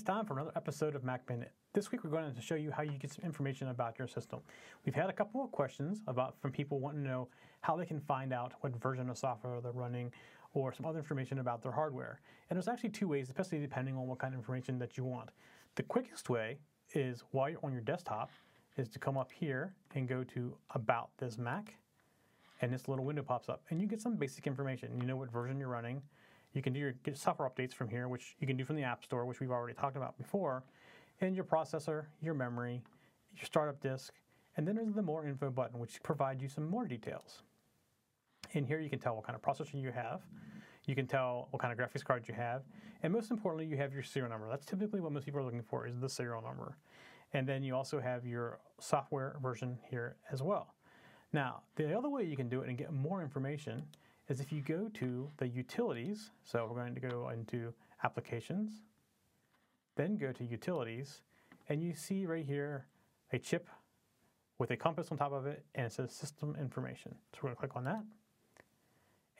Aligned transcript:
it's 0.00 0.06
time 0.06 0.24
for 0.24 0.32
another 0.32 0.52
episode 0.56 0.94
of 0.94 1.04
Mac 1.04 1.28
Minute. 1.28 1.52
This 1.74 1.92
week 1.92 2.02
we're 2.02 2.08
going 2.08 2.34
to 2.34 2.40
show 2.40 2.54
you 2.54 2.70
how 2.70 2.82
you 2.82 2.92
get 2.92 3.12
some 3.12 3.22
information 3.22 3.68
about 3.68 3.98
your 3.98 4.08
system. 4.08 4.40
We've 4.86 4.94
had 4.94 5.10
a 5.10 5.12
couple 5.12 5.44
of 5.44 5.52
questions 5.52 6.00
about 6.06 6.40
from 6.40 6.52
people 6.52 6.80
wanting 6.80 7.02
to 7.02 7.10
know 7.10 7.28
how 7.60 7.76
they 7.76 7.84
can 7.84 8.00
find 8.00 8.32
out 8.32 8.54
what 8.62 8.74
version 8.80 9.10
of 9.10 9.18
software 9.18 9.60
they're 9.60 9.72
running 9.72 10.10
or 10.54 10.72
some 10.72 10.86
other 10.86 10.98
information 10.98 11.40
about 11.40 11.62
their 11.62 11.72
hardware. 11.72 12.22
And 12.48 12.56
there's 12.56 12.66
actually 12.66 12.88
two 12.88 13.08
ways, 13.08 13.28
especially 13.28 13.58
depending 13.58 13.94
on 13.94 14.06
what 14.06 14.18
kind 14.18 14.32
of 14.32 14.40
information 14.40 14.78
that 14.78 14.96
you 14.96 15.04
want. 15.04 15.28
The 15.74 15.82
quickest 15.82 16.30
way 16.30 16.56
is 16.94 17.22
while 17.32 17.50
you're 17.50 17.60
on 17.62 17.72
your 17.72 17.82
desktop 17.82 18.30
is 18.78 18.88
to 18.88 18.98
come 18.98 19.18
up 19.18 19.30
here 19.30 19.74
and 19.94 20.08
go 20.08 20.24
to 20.24 20.56
about 20.70 21.10
this 21.18 21.36
Mac 21.36 21.74
and 22.62 22.72
this 22.72 22.88
little 22.88 23.04
window 23.04 23.22
pops 23.22 23.50
up 23.50 23.64
and 23.68 23.82
you 23.82 23.86
get 23.86 24.00
some 24.00 24.16
basic 24.16 24.46
information. 24.46 24.96
You 24.98 25.06
know 25.06 25.16
what 25.16 25.30
version 25.30 25.60
you're 25.60 25.68
running. 25.68 26.00
You 26.52 26.62
can 26.62 26.72
do 26.72 26.80
your 26.80 26.94
software 27.14 27.48
updates 27.48 27.72
from 27.72 27.88
here, 27.88 28.08
which 28.08 28.34
you 28.40 28.46
can 28.46 28.56
do 28.56 28.64
from 28.64 28.76
the 28.76 28.82
App 28.82 29.04
Store, 29.04 29.24
which 29.24 29.40
we've 29.40 29.50
already 29.50 29.74
talked 29.74 29.96
about 29.96 30.18
before, 30.18 30.64
and 31.20 31.34
your 31.34 31.44
processor, 31.44 32.06
your 32.20 32.34
memory, 32.34 32.82
your 33.36 33.44
startup 33.44 33.80
disk, 33.80 34.14
and 34.56 34.66
then 34.66 34.74
there's 34.74 34.94
the 34.94 35.02
more 35.02 35.24
info 35.24 35.50
button, 35.50 35.78
which 35.78 36.02
provides 36.02 36.42
you 36.42 36.48
some 36.48 36.68
more 36.68 36.86
details. 36.86 37.42
In 38.52 38.64
here, 38.64 38.80
you 38.80 38.90
can 38.90 38.98
tell 38.98 39.14
what 39.14 39.24
kind 39.24 39.36
of 39.36 39.42
processor 39.42 39.80
you 39.80 39.92
have. 39.92 40.22
You 40.86 40.94
can 40.94 41.06
tell 41.06 41.48
what 41.50 41.62
kind 41.62 41.72
of 41.72 41.78
graphics 41.78 42.04
card 42.04 42.24
you 42.26 42.34
have. 42.34 42.62
And 43.02 43.12
most 43.12 43.30
importantly, 43.30 43.66
you 43.66 43.76
have 43.76 43.94
your 43.94 44.02
serial 44.02 44.30
number. 44.30 44.48
That's 44.48 44.66
typically 44.66 45.00
what 45.00 45.12
most 45.12 45.24
people 45.24 45.40
are 45.40 45.44
looking 45.44 45.62
for 45.62 45.86
is 45.86 45.98
the 46.00 46.08
serial 46.08 46.42
number. 46.42 46.76
And 47.32 47.46
then 47.46 47.62
you 47.62 47.76
also 47.76 48.00
have 48.00 48.26
your 48.26 48.58
software 48.80 49.36
version 49.40 49.78
here 49.88 50.16
as 50.32 50.42
well. 50.42 50.74
Now, 51.32 51.62
the 51.76 51.96
other 51.96 52.08
way 52.08 52.24
you 52.24 52.36
can 52.36 52.48
do 52.48 52.62
it 52.62 52.68
and 52.68 52.76
get 52.76 52.92
more 52.92 53.22
information 53.22 53.84
is 54.30 54.40
if 54.40 54.52
you 54.52 54.62
go 54.62 54.88
to 54.94 55.28
the 55.38 55.48
utilities, 55.48 56.30
so 56.44 56.66
we're 56.70 56.80
going 56.80 56.94
to 56.94 57.00
go 57.00 57.30
into 57.30 57.74
applications, 58.04 58.70
then 59.96 60.16
go 60.16 60.32
to 60.32 60.44
utilities, 60.44 61.22
and 61.68 61.82
you 61.82 61.92
see 61.94 62.26
right 62.26 62.46
here 62.46 62.86
a 63.32 63.38
chip 63.38 63.68
with 64.58 64.70
a 64.70 64.76
compass 64.76 65.08
on 65.10 65.18
top 65.18 65.32
of 65.32 65.46
it, 65.46 65.64
and 65.74 65.86
it 65.86 65.92
says 65.92 66.12
system 66.12 66.56
information. 66.60 67.14
So 67.32 67.40
we're 67.42 67.48
going 67.48 67.56
to 67.56 67.60
click 67.60 67.76
on 67.76 67.84
that. 67.84 68.04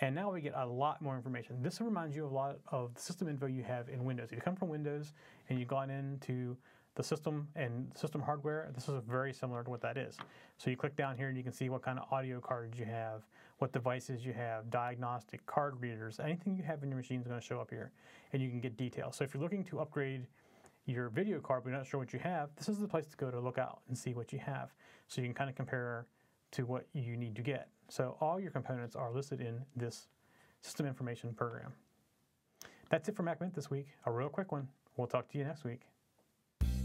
And 0.01 0.15
now 0.15 0.33
we 0.33 0.41
get 0.41 0.55
a 0.57 0.67
lot 0.67 1.03
more 1.03 1.15
information. 1.15 1.63
This 1.63 1.81
reminds 1.81 2.17
you 2.17 2.25
of 2.25 2.33
a 2.33 2.35
lot 2.35 2.59
of 2.73 2.95
the 2.95 3.01
system 3.01 3.29
info 3.29 3.47
you 3.47 3.63
have 3.63 3.89
in 3.91 4.03
Windows. 4.03 4.29
If 4.31 4.37
you 4.37 4.41
come 4.41 4.57
from 4.57 4.71
Windows 4.71 5.13
and 5.49 5.59
you've 5.59 5.69
gone 5.69 5.91
into 5.91 6.57
the 6.97 7.03
system 7.03 7.49
and 7.55 7.93
system 7.97 8.21
hardware, 8.21 8.71
this 8.75 8.89
is 8.89 9.01
very 9.09 9.33
similar 9.33 9.63
to 9.63 9.71
what 9.71 9.81
that 9.81 9.97
is. 9.97 10.17
So 10.59 10.71
you 10.71 10.77
click 10.77 10.97
down 10.97 11.17
here 11.17 11.29
and 11.29 11.37
you 11.37 11.43
can 11.43 11.53
see 11.53 11.69
what 11.69 11.83
kind 11.83 11.99
of 11.99 12.13
audio 12.13 12.41
cards 12.41 12.79
you 12.79 12.85
have, 12.85 13.23
what 13.59 13.73
devices 13.73 14.25
you 14.25 14.33
have, 14.33 14.71
diagnostic, 14.71 15.45
card 15.47 15.81
readers, 15.81 16.19
anything 16.21 16.57
you 16.57 16.63
have 16.63 16.83
in 16.83 16.89
your 16.89 16.97
machine 16.97 17.21
is 17.21 17.27
going 17.27 17.41
to 17.41 17.47
show 17.47 17.61
up 17.61 17.71
here. 17.71 17.93
And 18.33 18.43
you 18.43 18.49
can 18.49 18.61
get 18.61 18.77
details. 18.77 19.17
So 19.17 19.25
if 19.25 19.33
you're 19.33 19.43
looking 19.43 19.65
to 19.65 19.81
upgrade 19.81 20.27
your 20.87 21.09
video 21.11 21.39
card 21.41 21.63
but 21.63 21.71
you're 21.71 21.79
not 21.79 21.87
sure 21.87 22.01
what 22.01 22.13
you 22.13 22.19
have, 22.19 22.51
this 22.57 22.69
is 22.69 22.79
the 22.79 22.89
place 22.89 23.07
to 23.07 23.17
go 23.17 23.31
to 23.31 23.39
look 23.39 23.59
out 23.59 23.81
and 23.89 23.97
see 23.97 24.13
what 24.13 24.33
you 24.33 24.39
have. 24.41 24.75
So 25.07 25.21
you 25.21 25.29
can 25.29 25.35
kind 25.35 25.51
of 25.51 25.57
compare 25.57 26.07
to 26.53 26.67
what 26.67 26.87
you 26.93 27.17
need 27.17 27.37
to 27.37 27.43
get. 27.43 27.69
So 27.89 28.17
all 28.21 28.41
your 28.41 28.51
components 28.51 28.97
are 28.97 29.13
listed 29.13 29.41
in 29.41 29.61
this 29.77 30.09
system 30.63 30.87
information 30.87 31.33
program. 31.33 31.73
That's 32.91 33.09
it 33.09 33.15
for 33.15 33.23
Mac 33.23 33.41
Minute 33.41 33.55
this 33.55 33.71
week. 33.71 33.87
A 34.07 34.11
real 34.11 34.29
quick 34.29 34.51
one. 34.51 34.69
We'll 34.97 35.07
talk 35.07 35.29
to 35.31 35.39
you 35.39 35.45
next 35.45 35.65
week. 35.65 35.83